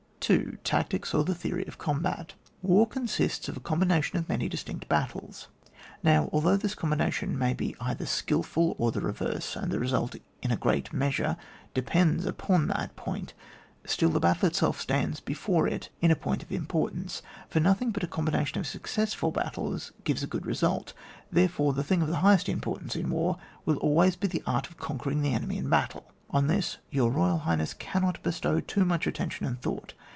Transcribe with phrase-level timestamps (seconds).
[0.29, 2.35] n.— TACTICS OR THE THEORY OF COMBAT.
[2.61, 5.47] War consists of a combination of many distinct battles.
[6.03, 10.49] Now, although this combination may be either skilful or the reverse, and the result in
[10.51, 11.35] a great measure
[11.73, 13.33] depends upon that point,
[13.83, 18.03] still the battle itself stands before it in point of im portance, for nothing but
[18.03, 20.93] a combination of successful battles gives a good result
[21.31, 24.67] Therefore, the thing of the highest im portance in war will always be &e art
[24.69, 26.13] of conquering the enemy in battle.
[26.29, 29.93] On this, your Boyal Highness, cannot bestow too much attention and thought.